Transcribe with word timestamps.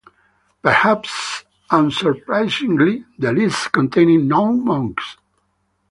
Perhaps 0.63 1.45
unsurprisingly, 1.69 3.05
the 3.19 3.31
list 3.31 3.71
contained 3.71 4.27
no 4.27 4.51
monks. 4.51 5.17